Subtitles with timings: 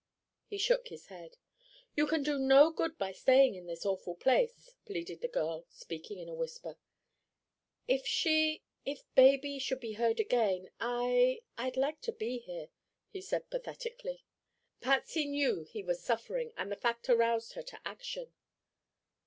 [0.47, 1.37] He shook his head.
[1.95, 6.17] "You can do no good by staying in this awful place," pleaded the girl, speaking
[6.17, 6.79] in a whisper.
[7.87, 12.69] "If she—if baby—should be heard again, I—I'd like to be here,"
[13.11, 14.25] he said pathetically.
[14.79, 18.33] Patsy knew he was suffering and the fact aroused her to action.